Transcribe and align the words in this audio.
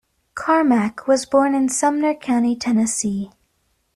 Carmack 0.33 1.05
was 1.07 1.27
born 1.27 1.53
in 1.53 1.69
Sumner 1.69 2.15
County, 2.15 2.55
Tennessee. 2.55 3.29